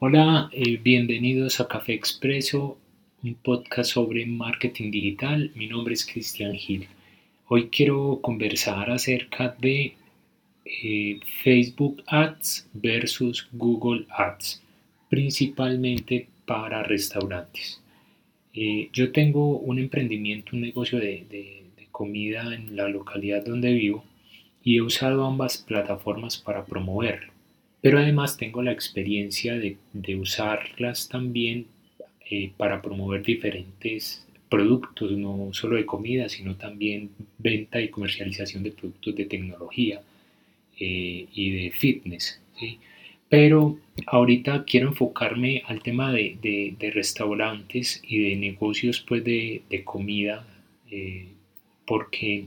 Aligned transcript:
Hola, 0.00 0.48
eh, 0.52 0.76
bienvenidos 0.80 1.58
a 1.58 1.66
Café 1.66 1.92
Expreso, 1.92 2.78
un 3.24 3.34
podcast 3.34 3.90
sobre 3.94 4.24
marketing 4.26 4.92
digital. 4.92 5.50
Mi 5.56 5.66
nombre 5.66 5.94
es 5.94 6.06
Cristian 6.06 6.54
Gil. 6.54 6.86
Hoy 7.48 7.68
quiero 7.68 8.20
conversar 8.22 8.92
acerca 8.92 9.56
de 9.58 9.96
eh, 10.64 11.18
Facebook 11.42 12.04
Ads 12.06 12.68
versus 12.74 13.48
Google 13.50 14.06
Ads, 14.10 14.62
principalmente 15.10 16.28
para 16.46 16.84
restaurantes. 16.84 17.82
Eh, 18.54 18.90
yo 18.92 19.10
tengo 19.10 19.58
un 19.58 19.80
emprendimiento, 19.80 20.54
un 20.54 20.60
negocio 20.60 21.00
de, 21.00 21.26
de 21.28 21.88
comida 21.90 22.54
en 22.54 22.76
la 22.76 22.88
localidad 22.88 23.44
donde 23.44 23.72
vivo 23.72 24.04
y 24.62 24.76
he 24.76 24.80
usado 24.80 25.26
ambas 25.26 25.58
plataformas 25.58 26.38
para 26.38 26.64
promoverlo 26.64 27.37
pero 27.80 27.98
además 27.98 28.36
tengo 28.36 28.62
la 28.62 28.72
experiencia 28.72 29.54
de, 29.54 29.76
usarlas 30.16 31.08
también 31.08 31.66
eh, 32.30 32.50
para 32.56 32.82
promover 32.82 33.22
diferentes 33.22 34.26
productos, 34.48 35.12
no 35.12 35.50
solo 35.52 35.76
de 35.76 35.86
comida, 35.86 36.28
sino 36.28 36.56
también 36.56 37.10
venta 37.38 37.80
y 37.80 37.88
comercialización 37.88 38.62
de 38.62 38.72
productos 38.72 39.14
de 39.14 39.24
tecnología 39.26 40.00
eh, 40.78 41.26
y 41.32 41.50
de 41.50 41.70
fitness. 41.70 42.40
Pero 43.28 43.78
ahorita 44.06 44.64
quiero 44.64 44.88
enfocarme 44.88 45.62
al 45.66 45.82
tema 45.82 46.12
de, 46.12 46.74
restaurantes 46.94 48.02
y 48.06 48.18
de 48.20 48.36
negocios 48.36 49.04
pues, 49.06 49.22
de, 49.22 49.82
comida, 49.84 50.46
eh, 50.90 51.28
porque 51.86 52.46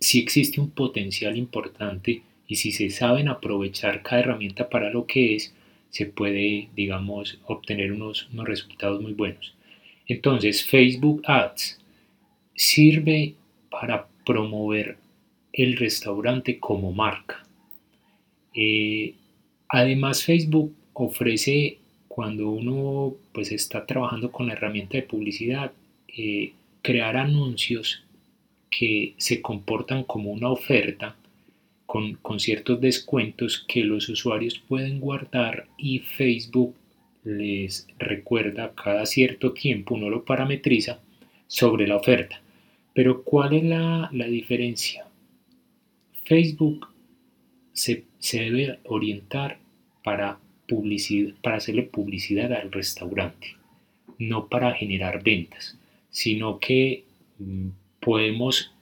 sí 0.00 0.18
existe 0.18 0.60
un 0.60 0.70
potencial 0.70 1.36
importante 1.36 2.22
y 2.46 2.56
si 2.56 2.72
se 2.72 2.90
saben 2.90 3.28
aprovechar 3.28 4.02
cada 4.02 4.20
herramienta 4.20 4.68
para 4.68 4.90
lo 4.90 5.06
que 5.06 5.36
es, 5.36 5.54
se 5.90 6.06
puede, 6.06 6.68
digamos, 6.74 7.38
obtener 7.46 7.92
unos, 7.92 8.28
resultados 8.32 9.00
muy 9.00 9.12
buenos. 9.12 9.54
Entonces, 10.08 10.64
Facebook 10.64 11.22
Ads 11.26 11.78
sirve 12.54 13.34
para 13.70 14.06
promover 14.24 14.96
el 15.52 15.76
restaurante 15.76 16.58
como 16.58 16.92
marca. 16.92 17.44
Eh, 18.54 19.14
además, 19.68 20.24
Facebook 20.24 20.74
ofrece, 20.94 21.78
cuando 22.08 22.50
uno 22.50 23.14
pues, 23.32 23.52
está 23.52 23.86
trabajando 23.86 24.32
con 24.32 24.46
la 24.46 24.54
herramienta 24.54 24.96
de 24.96 25.02
publicidad, 25.02 25.72
eh, 26.08 26.52
crear 26.82 27.16
anuncios 27.16 28.02
que 28.70 29.14
se 29.18 29.40
comportan 29.42 30.04
como 30.04 30.32
una 30.32 30.50
oferta 30.50 31.16
con, 31.86 32.40
ciertos 32.40 32.80
descuentos 32.80 33.64
que 33.68 33.84
los 33.84 34.08
usuarios 34.08 34.58
pueden 34.58 35.00
guardar 35.00 35.66
y 35.76 35.98
Facebook 36.00 36.74
les 37.24 37.86
recuerda 37.98 38.72
cada 38.74 39.06
cierto 39.06 39.52
tiempo, 39.52 39.94
uno 39.94 40.10
lo 40.10 40.24
parametriza 40.24 41.00
sobre 41.46 41.86
la 41.86 41.96
oferta. 41.96 42.40
Pero 42.94 43.22
¿cuál 43.22 43.54
es 43.54 43.64
la, 43.64 44.10
diferencia? 44.28 45.06
Facebook 46.24 46.88
se, 47.72 48.04
debe 48.32 48.78
orientar 48.84 49.58
para, 50.02 50.38
publicidad, 50.66 51.34
para 51.42 51.56
hacerle 51.56 51.82
publicidad 51.82 52.52
al 52.52 52.72
restaurante, 52.72 53.56
no 54.18 54.48
para 54.48 54.72
generar 54.72 55.22
ventas, 55.22 55.78
sino 56.10 56.58
que 56.58 57.04
mm, 57.38 57.68
podemos 58.00 58.72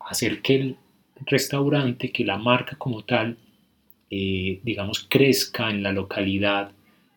hacer 0.00 0.40
que 0.40 0.54
el 0.54 0.76
restaurante, 1.26 2.10
que 2.10 2.24
la 2.24 2.38
marca 2.38 2.76
como 2.76 3.04
tal, 3.04 3.36
eh, 4.10 4.60
digamos, 4.62 5.06
crezca 5.08 5.70
en 5.70 5.82
la 5.82 5.92
localidad 5.92 6.72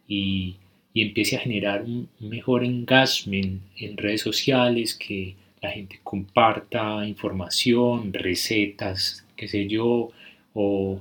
y, 0.08 0.58
empiece 0.94 1.38
a 1.38 1.40
generar 1.40 1.84
un 1.84 2.10
mejor 2.20 2.66
engagement 2.66 3.62
en 3.78 3.96
redes 3.96 4.22
sociales, 4.22 4.94
que 4.94 5.36
la 5.62 5.72
gente 5.72 6.02
comparta 6.04 7.08
información, 7.08 8.12
recetas, 8.12 9.26
qué 9.38 9.48
sé 9.48 9.68
yo, 9.68 10.12
o, 10.54 11.00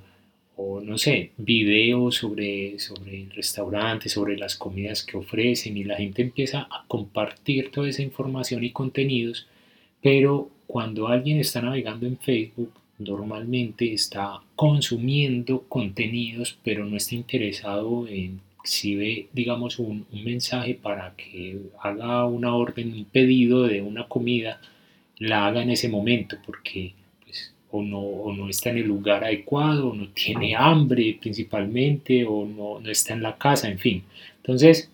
no 0.84 0.96
sé, 0.96 1.32
videos 1.38 2.16
sobre, 2.16 2.78
sobre 2.78 3.22
el 3.22 3.30
restaurante, 3.30 4.08
sobre 4.08 4.36
las 4.36 4.54
comidas 4.56 5.02
que 5.04 5.16
ofrecen 5.16 5.76
y 5.76 5.82
la 5.82 5.96
gente 5.96 6.22
empieza 6.22 6.68
a 6.70 6.84
compartir 6.86 7.72
toda 7.72 7.88
esa 7.88 8.02
información 8.02 8.62
y 8.62 8.70
contenidos, 8.70 9.48
pero 10.00 10.50
cuando 10.68 11.08
alguien 11.08 11.38
está 11.38 11.60
navegando 11.60 12.06
en 12.06 12.16
Facebook 12.18 12.79
normalmente 13.00 13.92
está 13.92 14.42
consumiendo 14.54 15.62
contenidos, 15.68 16.58
pero 16.62 16.84
no 16.84 16.96
está 16.96 17.14
interesado 17.14 18.06
en 18.06 18.40
si 18.62 18.94
ve, 18.94 19.28
digamos, 19.32 19.78
un, 19.78 20.06
mensaje 20.12 20.74
para 20.74 21.14
que 21.16 21.58
haga 21.80 22.26
una 22.26 22.54
orden, 22.54 22.92
un 22.92 23.04
pedido 23.06 23.62
de 23.62 23.80
una 23.80 24.06
comida, 24.06 24.60
la 25.16 25.46
haga 25.46 25.62
en 25.62 25.70
ese 25.70 25.88
momento, 25.88 26.36
porque 26.44 26.92
pues, 27.24 27.54
o, 27.70 27.82
no, 27.82 28.00
o 28.00 28.34
no 28.34 28.50
está 28.50 28.68
en 28.70 28.78
el 28.78 28.86
lugar 28.86 29.24
adecuado, 29.24 29.88
o 29.88 29.94
no 29.94 30.08
tiene 30.10 30.54
hambre 30.54 31.16
principalmente, 31.18 32.26
o 32.26 32.44
no, 32.44 32.80
no 32.80 32.90
está 32.90 33.14
en 33.14 33.22
la 33.22 33.38
casa, 33.38 33.68
en 33.68 33.78
fin. 33.78 34.04
Entonces, 34.36 34.90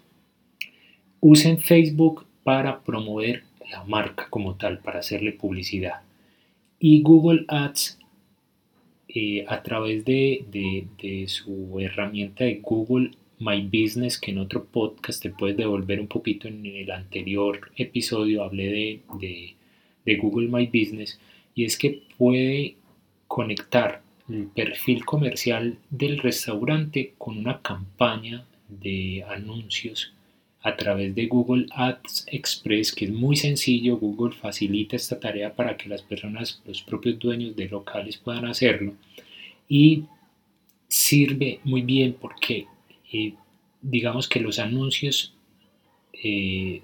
usen 1.21 1.59
Facebook 1.59 2.25
para 2.45 2.81
promover 2.81 3.43
la 3.69 3.83
marca 3.85 4.29
como 4.31 4.55
tal, 4.55 4.79
para 4.79 5.01
hacerle 5.01 5.33
publicidad 5.33 6.07
y 6.79 7.03
Google 7.03 7.45
Ads 7.49 7.99
eh, 9.09 9.45
a 9.49 9.63
través 9.63 10.05
de, 10.05 10.45
su 11.29 11.79
herramienta 11.81 12.45
de 12.45 12.57
Google 12.57 13.13
My 13.39 13.63
Business, 13.63 14.19
que 14.19 14.31
en 14.31 14.39
otro 14.39 14.65
podcast 14.65 15.23
te 15.23 15.31
puedes 15.31 15.57
devolver 15.57 16.01
un 16.01 16.07
poquito, 16.07 16.49
en 16.49 16.65
el 16.67 16.91
anterior 16.91 17.71
episodio 17.77 18.45
hablé 18.45 19.01
de, 19.19 19.55
de 20.05 20.17
Google 20.17 20.49
My 20.49 20.67
Business, 20.67 21.19
y 21.55 21.65
es 21.65 21.79
que 21.79 22.03
puede 22.19 22.77
conectar 23.27 24.03
el 24.29 24.47
perfil 24.49 25.05
comercial 25.05 25.79
del 25.91 26.19
restaurante 26.19 27.15
con 27.17 27.39
una 27.39 27.63
campaña 27.63 28.45
de 28.69 29.25
anuncios 29.29 30.16
a 30.63 30.77
través 30.77 31.15
de 31.15 31.27
Google 31.27 31.67
Ads 31.71 32.27
Express, 32.29 32.93
que 32.93 33.07
es 33.07 33.13
muy 33.13 33.37
sencillo. 33.37 33.99
Google 33.99 34.35
facilita 34.35 34.97
esta 34.97 35.21
tarea 35.21 35.55
para 35.55 35.77
que 35.77 35.89
las 35.89 36.03
personas, 36.03 36.61
los 36.67 36.83
propios 36.83 37.19
dueños 37.19 37.55
de 37.55 37.69
locales 37.69 38.17
puedan 38.17 38.47
hacerlo. 38.47 38.95
Y 39.69 40.05
sirve 40.89 41.61
muy 41.65 41.83
bien 41.83 42.17
porque 42.21 42.67
eh, 43.13 43.35
digamos 43.83 44.29
que 44.29 44.41
los 44.41 44.59
anuncios 44.59 45.35
eh, 46.13 46.83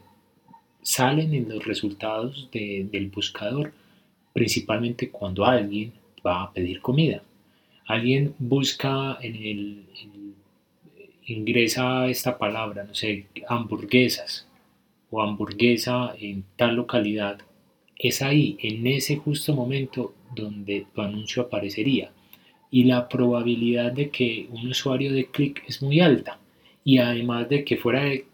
salen 0.82 1.34
en 1.34 1.48
los 1.48 1.64
resultados 1.64 2.48
del 2.52 3.10
buscador, 3.10 3.72
principalmente 4.32 5.10
cuando 5.10 5.44
alguien 5.44 5.92
va 6.26 6.42
a 6.44 6.52
pedir 6.52 6.80
comida. 6.80 7.22
Alguien 7.86 8.34
busca 8.38 9.18
en 9.20 9.36
el, 9.36 9.84
ingresa 11.26 12.08
esta 12.08 12.38
palabra, 12.38 12.84
no 12.84 12.94
sé, 12.94 13.26
hamburguesas 13.48 14.46
o 15.10 15.22
hamburguesa 15.22 16.14
en 16.18 16.44
tal 16.56 16.76
localidad, 16.76 17.38
es 17.98 18.22
ahí, 18.22 18.56
en 18.60 18.86
ese 18.86 19.16
justo 19.16 19.54
momento, 19.54 20.14
donde 20.34 20.86
tu 20.92 21.02
anuncio 21.02 21.42
aparecería. 21.42 22.10
Y 22.70 22.84
la 22.84 23.08
probabilidad 23.08 23.92
de 23.92 24.10
que 24.10 24.48
un 24.50 24.66
usuario 24.68 25.12
de 25.12 25.26
clic 25.26 25.62
es 25.68 25.82
muy 25.82 26.00
alta. 26.00 26.40
Y 26.84 26.98
además 26.98 27.48
de 27.48 27.64
que 27.64 27.76
fuera 27.76 28.04
de, 28.04 28.24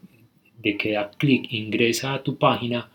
que 0.78 0.92
da 0.92 1.10
clic, 1.10 1.52
ingresa 1.52 2.14
a 2.14 2.22
tu 2.22 2.36
página, 2.36 2.88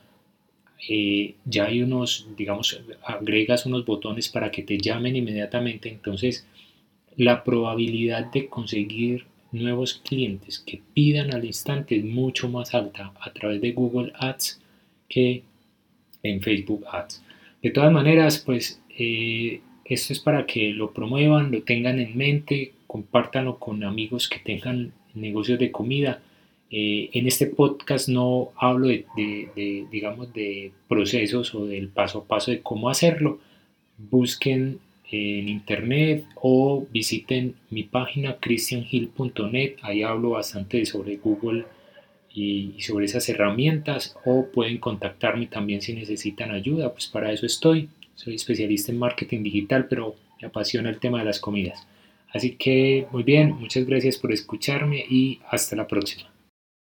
eh, 0.89 1.35
ya 1.45 1.65
hay 1.65 1.83
unos, 1.83 2.27
digamos, 2.35 2.81
agregas 3.03 3.65
unos 3.65 3.85
botones 3.85 4.29
para 4.29 4.49
que 4.49 4.63
te 4.63 4.77
llamen 4.77 5.15
inmediatamente. 5.15 5.89
Entonces, 5.89 6.47
la 7.17 7.43
probabilidad 7.43 8.31
de 8.31 8.47
conseguir 8.47 9.25
nuevos 9.53 9.93
clientes 9.93 10.59
que 10.59 10.81
pidan 10.93 11.33
al 11.33 11.45
instante 11.45 11.95
es 11.95 12.03
mucho 12.03 12.49
más 12.49 12.73
alta 12.73 13.13
a 13.19 13.31
través 13.31 13.61
de 13.61 13.71
Google 13.71 14.11
Ads 14.15 14.59
que 15.07 15.43
en 16.23 16.41
Facebook 16.41 16.85
Ads. 16.91 17.23
De 17.61 17.69
todas 17.69 17.91
maneras, 17.91 18.39
pues 18.39 18.81
eh, 18.97 19.61
esto 19.85 20.13
es 20.13 20.19
para 20.19 20.45
que 20.45 20.71
lo 20.71 20.91
promuevan, 20.91 21.51
lo 21.51 21.61
tengan 21.63 21.99
en 21.99 22.17
mente, 22.17 22.73
compártanlo 22.87 23.59
con 23.59 23.83
amigos 23.83 24.27
que 24.27 24.39
tengan 24.39 24.93
negocios 25.13 25.59
de 25.59 25.71
comida. 25.71 26.21
Eh, 26.71 27.09
en 27.13 27.27
este 27.27 27.45
podcast 27.45 28.09
no 28.09 28.51
hablo 28.57 28.87
de, 28.87 29.05
de, 29.15 29.85
digamos, 29.91 30.33
de 30.33 30.71
procesos 30.87 31.53
o 31.53 31.65
del 31.65 31.89
paso 31.89 32.19
a 32.19 32.25
paso 32.25 32.51
de 32.51 32.61
cómo 32.61 32.89
hacerlo. 32.89 33.39
Busquen 33.97 34.79
en 35.13 35.47
internet 35.47 36.25
o 36.35 36.87
visiten 36.91 37.53
mi 37.69 37.83
página 37.83 38.37
christianhill.net, 38.39 39.75
ahí 39.83 40.01
hablo 40.01 40.31
bastante 40.31 40.83
sobre 40.87 41.17
Google 41.17 41.65
y, 42.33 42.73
sobre 42.79 43.05
esas 43.05 43.29
herramientas 43.29 44.15
o 44.25 44.47
pueden 44.47 44.79
contactarme 44.79 45.45
también 45.45 45.81
si 45.81 45.93
necesitan 45.93 46.49
ayuda, 46.49 46.91
pues 46.91 47.05
para 47.05 47.31
eso 47.31 47.45
estoy. 47.45 47.89
Soy 48.15 48.35
especialista 48.35 48.91
en 48.91 48.97
marketing 48.97 49.43
digital, 49.43 49.87
pero 49.87 50.15
me 50.41 50.47
apasiona 50.47 50.89
el 50.89 50.99
tema 50.99 51.19
de 51.19 51.25
las 51.25 51.39
comidas. 51.39 51.87
Así 52.31 52.55
que 52.55 53.05
muy 53.11 53.21
bien, 53.21 53.51
muchas 53.51 53.85
gracias 53.85 54.17
por 54.17 54.31
escucharme 54.31 55.05
y 55.07 55.39
hasta 55.47 55.75
la 55.75 55.87
próxima. 55.87 56.32